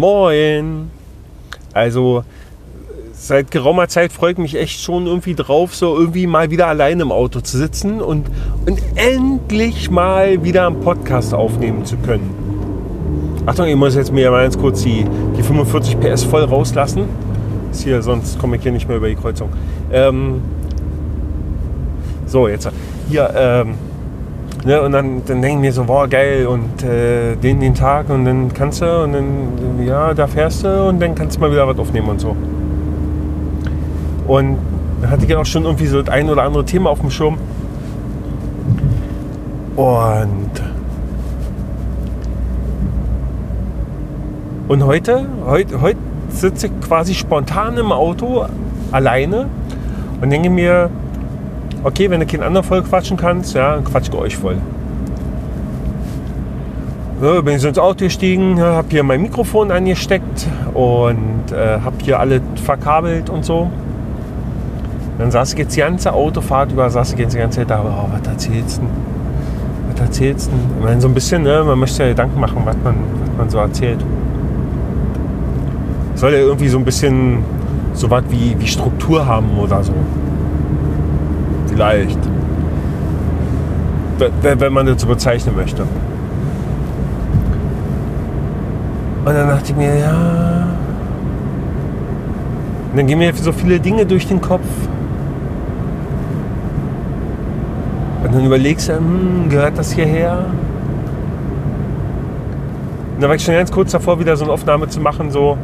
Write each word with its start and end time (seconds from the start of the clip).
Moin. 0.00 0.90
Also 1.74 2.24
seit 3.12 3.50
geraumer 3.50 3.86
Zeit 3.88 4.12
freut 4.12 4.38
mich 4.38 4.54
echt 4.54 4.80
schon 4.80 5.06
irgendwie 5.06 5.34
drauf, 5.34 5.74
so 5.74 5.94
irgendwie 5.94 6.26
mal 6.26 6.50
wieder 6.50 6.68
allein 6.68 7.00
im 7.00 7.12
Auto 7.12 7.40
zu 7.40 7.58
sitzen 7.58 8.00
und, 8.00 8.30
und 8.64 8.80
endlich 8.94 9.90
mal 9.90 10.42
wieder 10.42 10.66
einen 10.66 10.80
Podcast 10.80 11.34
aufnehmen 11.34 11.84
zu 11.84 11.98
können. 11.98 13.42
Achtung, 13.44 13.66
ich 13.66 13.76
muss 13.76 13.94
jetzt 13.94 14.10
mir 14.10 14.30
mal 14.30 14.44
ganz 14.44 14.56
kurz 14.56 14.82
die, 14.82 15.04
die 15.36 15.42
45 15.42 16.00
PS 16.00 16.24
voll 16.24 16.44
rauslassen. 16.44 17.04
Ist 17.70 17.82
hier, 17.82 18.00
sonst 18.00 18.38
komme 18.38 18.56
ich 18.56 18.62
hier 18.62 18.72
nicht 18.72 18.88
mehr 18.88 18.96
über 18.96 19.08
die 19.10 19.16
Kreuzung. 19.16 19.50
Ähm, 19.92 20.40
so, 22.26 22.48
jetzt 22.48 22.70
hier. 23.10 23.30
Ähm, 23.36 23.74
Ne, 24.62 24.82
und 24.82 24.92
dann, 24.92 25.22
dann 25.24 25.40
denke 25.40 25.56
ich 25.56 25.60
mir 25.60 25.72
so, 25.72 25.84
boah, 25.84 26.06
geil, 26.06 26.46
und 26.46 26.82
äh, 26.82 27.34
den, 27.36 27.60
den 27.60 27.74
Tag 27.74 28.10
und 28.10 28.26
dann 28.26 28.52
kannst 28.52 28.82
du 28.82 29.04
und 29.04 29.12
dann, 29.14 29.86
ja, 29.86 30.12
da 30.12 30.26
fährst 30.26 30.64
du 30.64 30.88
und 30.88 31.00
dann 31.00 31.14
kannst 31.14 31.36
du 31.36 31.40
mal 31.40 31.50
wieder 31.50 31.66
was 31.66 31.78
aufnehmen 31.78 32.10
und 32.10 32.20
so. 32.20 32.36
Und 34.26 34.58
da 35.00 35.08
hatte 35.08 35.24
ich 35.24 35.30
ja 35.30 35.38
auch 35.38 35.46
schon 35.46 35.64
irgendwie 35.64 35.86
so 35.86 36.02
das 36.02 36.12
ein 36.12 36.28
oder 36.28 36.42
andere 36.42 36.64
Thema 36.66 36.90
auf 36.90 37.00
dem 37.00 37.10
Schirm. 37.10 37.38
Und, 39.76 40.50
und 44.68 44.84
heute, 44.84 45.24
heute, 45.46 45.80
heute 45.80 45.98
sitze 46.28 46.66
ich 46.66 46.80
quasi 46.86 47.14
spontan 47.14 47.78
im 47.78 47.92
Auto 47.92 48.44
alleine 48.92 49.46
und 50.20 50.28
denke 50.28 50.50
mir, 50.50 50.90
okay, 51.82 52.10
wenn 52.10 52.20
du 52.20 52.26
keinen 52.26 52.42
anderen 52.42 52.66
voll 52.66 52.82
quatschen 52.82 53.16
kannst, 53.16 53.54
ja, 53.54 53.74
dann 53.74 53.84
quatsch 53.84 54.12
euch 54.12 54.36
voll. 54.36 54.58
So, 57.20 57.42
bin 57.42 57.56
ich 57.56 57.60
so 57.60 57.68
ins 57.68 57.78
Auto 57.78 58.04
gestiegen, 58.04 58.58
habe 58.60 58.88
hier 58.90 59.02
mein 59.02 59.20
Mikrofon 59.20 59.70
angesteckt 59.70 60.46
und 60.72 61.52
äh, 61.52 61.80
habe 61.80 61.96
hier 62.02 62.18
alle 62.18 62.40
verkabelt 62.64 63.28
und 63.28 63.44
so. 63.44 63.70
Dann 65.18 65.30
saß 65.30 65.52
ich 65.52 65.58
jetzt 65.58 65.76
die 65.76 65.80
ganze 65.80 66.14
Autofahrt 66.14 66.72
über, 66.72 66.88
saß 66.88 67.12
ich 67.12 67.18
jetzt 67.18 67.34
die 67.34 67.38
ganze 67.38 67.58
Zeit 67.58 67.68
da, 67.70 67.82
oh, 67.84 68.08
was 68.10 68.26
erzählst 68.26 68.78
du? 68.78 68.86
Was 69.92 70.00
erzählst 70.00 70.50
du? 70.50 70.56
Ich 70.78 70.84
meine, 70.84 70.98
so 70.98 71.08
ein 71.08 71.14
bisschen, 71.14 71.42
ne, 71.42 71.62
man 71.62 71.78
möchte 71.78 72.02
ja 72.04 72.08
Gedanken 72.08 72.40
machen, 72.40 72.62
was 72.64 72.76
man, 72.82 72.94
was 73.20 73.36
man 73.36 73.50
so 73.50 73.58
erzählt. 73.58 74.02
Soll 76.14 76.32
ja 76.32 76.38
irgendwie 76.38 76.68
so 76.68 76.78
ein 76.78 76.86
bisschen 76.86 77.44
so 77.92 78.10
was 78.10 78.24
wie, 78.30 78.56
wie 78.58 78.66
Struktur 78.66 79.26
haben 79.26 79.58
oder 79.58 79.82
so. 79.82 79.92
Vielleicht. 81.80 82.18
Wenn 84.42 84.72
man 84.74 84.84
das 84.84 85.00
so 85.00 85.06
bezeichnen 85.06 85.56
möchte. 85.56 85.84
Und 89.24 89.34
dann 89.34 89.48
dachte 89.48 89.70
ich 89.70 89.76
mir, 89.76 89.96
ja. 89.96 90.68
Und 92.90 92.98
dann 92.98 93.06
gehen 93.06 93.18
mir 93.18 93.32
so 93.32 93.50
viele 93.52 93.80
Dinge 93.80 94.04
durch 94.04 94.28
den 94.28 94.42
Kopf. 94.42 94.66
Und 98.24 98.34
dann 98.34 98.44
überlegst 98.44 98.90
du, 98.90 98.98
hm, 98.98 99.48
gehört 99.48 99.78
das 99.78 99.92
hierher? 99.92 100.44
Und 103.14 103.22
da 103.22 103.28
war 103.28 103.36
ich 103.36 103.42
schon 103.42 103.54
ganz 103.54 103.72
kurz 103.72 103.92
davor, 103.92 104.20
wieder 104.20 104.36
so 104.36 104.44
eine 104.44 104.52
Aufnahme 104.52 104.86
zu 104.88 105.00
machen, 105.00 105.30
so 105.30 105.56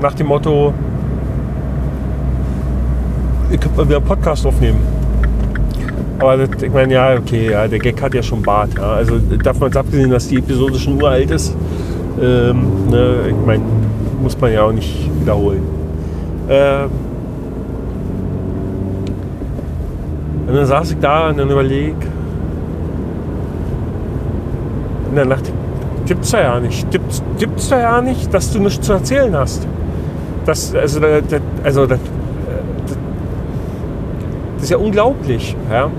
nach 0.00 0.14
dem 0.14 0.28
Motto, 0.28 0.72
ihr 3.50 3.58
könnt 3.58 3.76
mal 3.76 3.86
wieder 3.86 3.98
einen 3.98 4.06
Podcast 4.06 4.46
aufnehmen. 4.46 4.97
Aber 6.18 6.36
das, 6.36 6.62
ich 6.62 6.72
meine, 6.72 6.94
ja, 6.94 7.14
okay, 7.14 7.50
ja, 7.52 7.68
der 7.68 7.78
Gag 7.78 8.02
hat 8.02 8.12
ja 8.14 8.22
schon 8.22 8.42
Bart. 8.42 8.70
Ja. 8.76 8.94
Also 8.94 9.18
davon 9.18 9.74
abgesehen, 9.74 10.10
dass 10.10 10.28
die 10.28 10.38
Episode 10.38 10.78
schon 10.78 11.00
uralt 11.00 11.30
ist, 11.30 11.54
ähm, 12.20 12.88
ne, 12.90 13.28
ich 13.28 13.46
meine, 13.46 13.62
muss 14.20 14.38
man 14.40 14.52
ja 14.52 14.64
auch 14.64 14.72
nicht 14.72 15.08
wiederholen. 15.20 15.62
Ähm, 16.48 16.90
und 20.48 20.56
dann 20.56 20.66
saß 20.66 20.92
ich 20.92 20.98
da 20.98 21.28
und 21.28 21.38
dann 21.38 21.50
überleg. 21.50 21.94
Und 25.08 25.16
dann 25.16 25.30
dachte 25.30 25.50
ich, 25.50 26.06
gibt's 26.06 26.30
da 26.30 26.40
ja 26.40 26.58
nicht. 26.58 26.90
Gibt's, 26.90 27.22
gibt's 27.38 27.68
da 27.68 27.78
ja 27.78 28.00
nicht, 28.00 28.32
dass 28.34 28.50
du 28.50 28.58
nichts 28.58 28.84
zu 28.84 28.94
erzählen 28.94 29.36
hast. 29.36 29.66
Das, 30.46 30.74
also, 30.74 30.98
das, 30.98 31.40
also 31.62 31.86
das, 31.86 32.00
das 34.56 34.64
ist 34.64 34.70
ja 34.70 34.78
unglaublich. 34.78 35.54
Ja? 35.70 35.90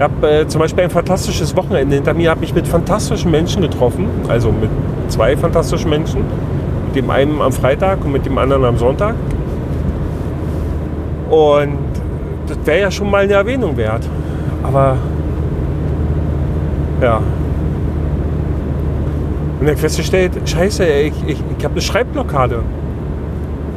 Ich 0.00 0.04
habe 0.04 0.30
äh, 0.30 0.48
zum 0.48 0.62
Beispiel 0.62 0.84
ein 0.84 0.88
fantastisches 0.88 1.54
Wochenende 1.54 1.94
hinter 1.94 2.14
mir, 2.14 2.30
habe 2.30 2.40
mich 2.40 2.54
mit 2.54 2.66
fantastischen 2.66 3.30
Menschen 3.30 3.60
getroffen, 3.60 4.08
also 4.28 4.50
mit 4.50 4.70
zwei 5.08 5.36
fantastischen 5.36 5.90
Menschen. 5.90 6.22
Mit 6.86 6.96
dem 6.96 7.10
einen 7.10 7.42
am 7.42 7.52
Freitag 7.52 8.02
und 8.02 8.12
mit 8.12 8.24
dem 8.24 8.38
anderen 8.38 8.64
am 8.64 8.78
Sonntag. 8.78 9.14
Und 11.28 11.76
das 12.46 12.56
wäre 12.64 12.80
ja 12.80 12.90
schon 12.90 13.10
mal 13.10 13.24
eine 13.24 13.34
Erwähnung 13.34 13.76
wert. 13.76 14.08
Aber 14.62 14.96
ja. 17.02 17.20
Und 19.60 19.66
dann 19.66 19.76
festgestellt, 19.76 20.32
scheiße, 20.46 20.82
ich, 20.82 21.12
ich, 21.26 21.44
ich 21.58 21.62
habe 21.62 21.72
eine 21.72 21.82
Schreibblockade. 21.82 22.62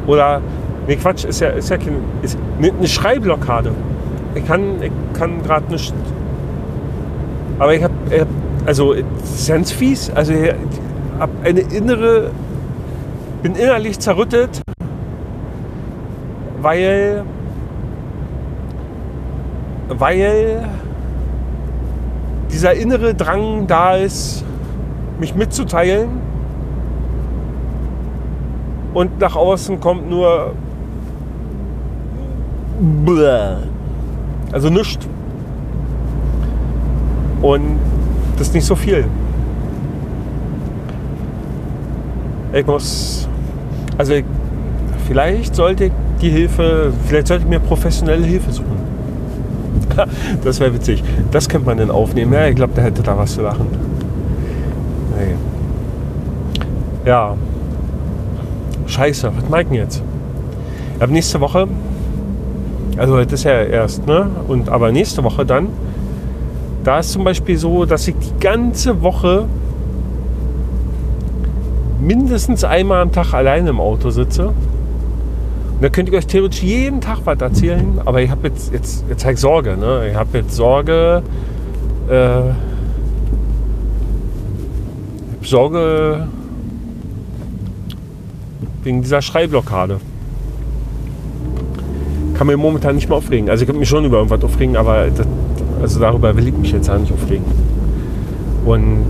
Oder, 0.06 0.40
nee 0.88 0.96
Quatsch, 0.96 1.26
ist 1.26 1.40
ja, 1.40 1.50
ist 1.50 1.68
ja 1.68 1.76
kein, 1.76 1.96
ist 2.22 2.38
eine 2.62 2.88
Schreibblockade. 2.88 3.72
Ich 4.34 4.46
kann, 4.46 4.82
ich 4.82 4.92
kann 5.12 5.42
gerade 5.42 5.70
nicht. 5.72 5.94
Aber 7.58 7.74
ich 7.74 7.82
habe, 7.82 7.94
also, 8.66 8.94
ganz 9.46 9.70
fies. 9.70 10.10
Also, 10.10 10.32
ich 10.32 10.52
habe 11.18 11.32
eine 11.44 11.60
innere, 11.60 12.30
bin 13.42 13.54
innerlich 13.54 14.00
zerrüttet, 14.00 14.62
weil, 16.60 17.24
weil 19.88 20.68
dieser 22.50 22.74
innere 22.74 23.14
Drang 23.14 23.66
da 23.66 23.96
ist, 23.96 24.44
mich 25.20 25.34
mitzuteilen. 25.34 26.08
Und 28.94 29.18
nach 29.20 29.36
außen 29.36 29.80
kommt 29.80 30.08
nur 30.08 30.52
also 34.54 34.70
nichts. 34.70 35.04
Und 37.42 37.78
das 38.38 38.48
ist 38.48 38.54
nicht 38.54 38.64
so 38.64 38.76
viel. 38.76 39.04
Ich 42.52 42.64
muss, 42.64 43.28
also 43.98 44.14
ich, 44.14 44.24
vielleicht 45.08 45.56
sollte 45.56 45.86
ich 45.86 45.92
die 46.20 46.30
Hilfe, 46.30 46.92
vielleicht 47.06 47.26
sollte 47.26 47.42
ich 47.42 47.50
mir 47.50 47.58
professionelle 47.58 48.24
Hilfe 48.24 48.52
suchen. 48.52 48.78
das 50.44 50.60
wäre 50.60 50.72
witzig. 50.72 51.02
Das 51.32 51.48
könnte 51.48 51.66
man 51.66 51.76
denn 51.76 51.90
aufnehmen. 51.90 52.32
Ja, 52.32 52.46
ich 52.46 52.54
glaube, 52.54 52.74
der 52.74 52.84
hätte 52.84 53.02
da 53.02 53.18
was 53.18 53.34
zu 53.34 53.42
lachen. 53.42 53.66
Nee. 55.18 55.34
Ja. 57.10 57.34
Scheiße, 58.86 59.32
was 59.36 59.48
meint 59.48 59.70
denn 59.70 59.78
jetzt? 59.78 60.00
Ab 61.00 61.10
nächste 61.10 61.40
Woche 61.40 61.66
also 62.96 63.14
heute 63.14 63.34
ist 63.34 63.44
ja 63.44 63.62
erst, 63.62 64.06
ne? 64.06 64.30
Und 64.46 64.68
aber 64.68 64.92
nächste 64.92 65.24
Woche 65.24 65.44
dann, 65.44 65.68
da 66.84 66.98
ist 66.98 67.12
zum 67.12 67.24
Beispiel 67.24 67.56
so, 67.56 67.84
dass 67.84 68.06
ich 68.06 68.14
die 68.16 68.38
ganze 68.40 69.02
Woche 69.02 69.46
mindestens 72.00 72.64
einmal 72.64 73.02
am 73.02 73.12
Tag 73.12 73.32
alleine 73.32 73.70
im 73.70 73.80
Auto 73.80 74.10
sitze. 74.10 74.48
Und 74.48 75.82
da 75.82 75.88
könnte 75.88 76.12
ich 76.12 76.18
euch 76.18 76.26
theoretisch 76.26 76.62
jeden 76.62 77.00
Tag 77.00 77.20
was 77.24 77.40
erzählen, 77.40 78.00
aber 78.04 78.22
ich 78.22 78.30
habe 78.30 78.48
jetzt, 78.48 78.72
jetzt, 78.72 79.04
jetzt 79.08 79.24
halt 79.24 79.38
Sorge. 79.38 79.76
Ne? 79.76 80.08
Ich 80.10 80.14
habe 80.14 80.38
jetzt 80.38 80.54
Sorge, 80.54 81.22
äh, 82.08 82.50
ich 85.40 85.48
Sorge 85.50 86.28
wegen 88.84 89.02
dieser 89.02 89.22
Schreibblockade 89.22 89.98
kann 92.34 92.46
mir 92.46 92.56
momentan 92.56 92.96
nicht 92.96 93.08
mehr 93.08 93.18
aufregen. 93.18 93.48
Also 93.48 93.62
ich 93.62 93.68
kann 93.68 93.78
mich 93.78 93.88
schon 93.88 94.04
über 94.04 94.18
irgendwas 94.18 94.42
aufregen, 94.42 94.76
aber 94.76 95.06
das, 95.06 95.26
also 95.80 96.00
darüber 96.00 96.36
will 96.36 96.48
ich 96.48 96.56
mich 96.56 96.72
jetzt 96.72 96.90
auch 96.90 96.98
nicht 96.98 97.12
aufregen. 97.12 97.44
Und 98.64 99.04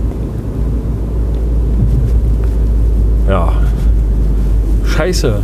ja, 3.27 3.53
scheiße. 4.85 5.41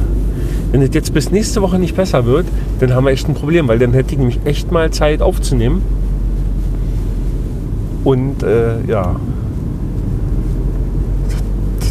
Wenn 0.72 0.81
es 0.81 0.89
jetzt 0.94 1.13
bis 1.13 1.31
nächste 1.31 1.62
Woche 1.62 1.80
nicht 1.80 1.95
besser 1.95 2.25
wird, 2.25 2.45
dann 2.80 2.94
haben 2.94 3.06
wir 3.06 3.12
echt 3.12 3.28
ein 3.28 3.33
Problem, 3.33 3.68
weil 3.68 3.80
dann 3.80 3.94
hätte 3.94 4.13
ich 4.13 4.19
nämlich 4.19 4.39
echt 4.45 4.72
mal 4.72 4.92
Zeit 4.92 5.22
aufzunehmen. 5.22 5.81
Und 8.04 8.44
äh, 8.44 8.81
ja, 8.88 9.16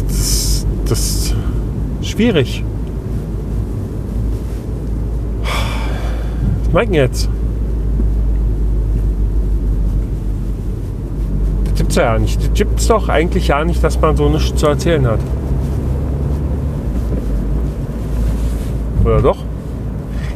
das, 0.07 0.65
das 0.87 0.99
ist 0.99 1.35
schwierig. 2.01 2.63
Meinten 6.71 6.93
jetzt? 6.93 7.29
Das 11.65 11.73
gibt's 11.75 11.95
ja 11.95 12.17
nicht. 12.17 12.41
Das 12.41 12.53
gibt's 12.53 12.87
doch 12.87 13.09
eigentlich 13.09 13.49
ja 13.49 13.63
nicht, 13.65 13.83
dass 13.83 13.99
man 13.99 14.15
so 14.15 14.29
nichts 14.29 14.57
zu 14.57 14.67
erzählen 14.67 15.05
hat. 15.05 15.19
Oder 19.03 19.21
doch? 19.21 19.37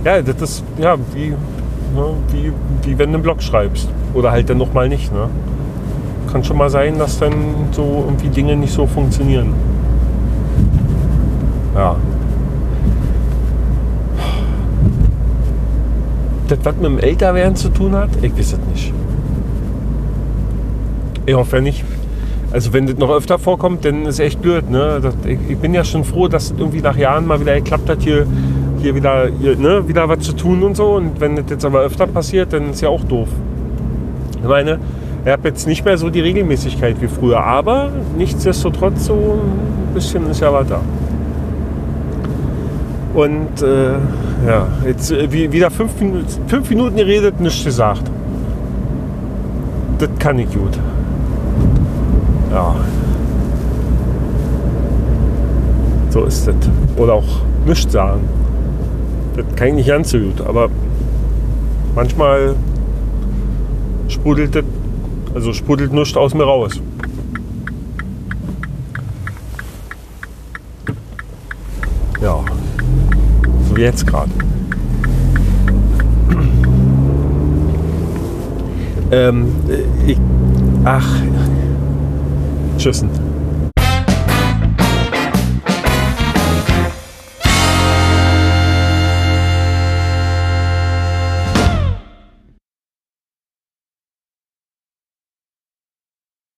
Ja, 0.04 0.22
das 0.22 0.42
ist 0.42 0.64
ja 0.78 0.98
wie, 1.14 1.30
ne, 1.30 2.14
wie, 2.32 2.52
wie 2.84 2.98
wenn 2.98 3.10
du 3.12 3.16
einen 3.16 3.24
Blog 3.24 3.42
schreibst. 3.42 3.88
Oder 4.14 4.31
halt 4.31 4.50
dann 4.50 4.58
nochmal 4.58 4.90
nicht. 4.90 5.14
Ne? 5.14 5.30
Kann 6.31 6.44
schon 6.44 6.58
mal 6.58 6.70
sein, 6.70 6.98
dass 7.00 7.20
dann 7.20 7.34
so 7.72 8.04
irgendwie 8.06 8.28
Dinge 8.28 8.58
nicht 8.58 8.74
so 8.74 8.86
funktionieren. 8.88 9.54
Ja, 11.76 11.96
Das, 16.47 16.59
was 16.63 16.75
mit 16.75 16.86
dem 16.86 17.00
Älterwerden 17.00 17.56
zu 17.56 17.69
tun 17.69 17.95
hat, 17.95 18.09
ich 18.21 18.31
weiß 18.31 18.53
es 18.53 18.59
nicht. 18.71 18.94
Ich 21.25 21.33
hoffe 21.33 21.62
nicht. 21.62 21.83
Also 22.51 22.71
wenn 22.71 22.86
das 22.86 22.97
noch 22.97 23.09
öfter 23.09 23.39
vorkommt, 23.39 23.83
dann 23.83 24.06
ist 24.06 24.19
echt 24.19 24.42
blöd. 24.42 24.69
Ne? 24.69 25.00
Das, 25.01 25.15
ich, 25.25 25.39
ich, 25.50 25.57
bin 25.57 25.74
ja 25.74 25.83
schon 25.83 26.03
froh, 26.03 26.27
dass 26.27 26.45
es 26.45 26.53
irgendwie 26.57 26.81
nach 26.81 26.95
Jahren 26.95 27.25
mal 27.25 27.39
wieder 27.39 27.56
geklappt 27.56 27.89
hat, 27.89 28.01
hier, 28.01 28.25
hier 28.80 28.95
wieder, 28.95 29.27
hier, 29.42 29.57
ne, 29.57 29.88
wieder 29.88 30.07
was 30.07 30.19
zu 30.19 30.33
tun 30.33 30.63
und 30.63 30.77
so. 30.77 30.94
Und 30.94 31.19
wenn 31.19 31.36
das 31.36 31.45
jetzt 31.50 31.65
aber 31.65 31.81
öfter 31.81 32.07
passiert, 32.07 32.53
dann 32.53 32.69
ist 32.69 32.81
ja 32.81 32.89
auch 32.89 33.03
doof. 33.03 33.27
Ich 34.42 34.47
meine, 34.47 34.80
ich 35.25 35.31
habe 35.31 35.47
jetzt 35.47 35.68
nicht 35.68 35.83
mehr 35.83 35.97
so 35.97 36.12
die 36.12 36.21
Regelmäßigkeit 36.21 37.01
wie 37.01 37.07
früher, 37.07 37.44
aber 37.44 37.89
nichtsdestotrotz 38.15 39.06
so 39.06 39.13
ein 39.13 39.94
bisschen 39.95 40.30
ist 40.30 40.39
ja 40.39 40.53
was 40.53 40.68
da. 40.68 40.81
Und 43.16 43.62
äh, 43.62 43.94
ja, 44.46 44.68
jetzt 44.86 45.10
äh, 45.10 45.32
wieder 45.32 45.72
fünf 45.72 45.92
fünf 46.48 46.70
Minuten 46.70 46.98
geredet, 46.98 47.40
nichts 47.40 47.64
gesagt. 47.64 48.04
Das 49.98 50.10
kann 50.20 50.38
ich 50.38 50.52
gut. 50.54 50.78
Ja. 52.52 52.76
So 56.10 56.26
ist 56.26 56.46
das. 56.46 56.56
Oder 56.98 57.14
auch 57.14 57.42
nichts 57.66 57.94
sagen. 57.94 58.20
Das 59.38 59.46
kann 59.56 59.70
ich 59.70 59.74
nicht 59.76 59.88
ganz 59.88 60.10
so 60.10 60.20
gut, 60.20 60.42
aber 60.42 60.68
manchmal 61.96 62.56
sprudelt 64.10 64.56
das, 64.56 64.66
also 65.34 65.54
sprudelt 65.54 65.94
nichts 65.94 66.18
aus 66.18 66.34
mir 66.34 66.44
raus. 66.44 66.82
Ja 72.22 72.44
wie 73.75 73.81
jetzt 73.81 74.07
gerade. 74.07 74.31
Ähm, 79.12 79.48
ich, 80.07 80.18
ach, 80.83 81.07
tschüssen. 82.77 83.25